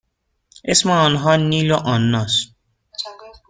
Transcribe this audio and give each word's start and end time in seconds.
اسم 0.65 0.89
آنها 0.91 1.35
نیل 1.35 1.71
و 1.71 1.75
آنا 1.75 2.21
است. 2.21 2.55